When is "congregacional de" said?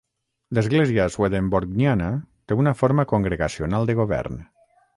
3.13-3.97